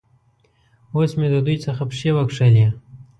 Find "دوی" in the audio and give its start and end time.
1.45-1.57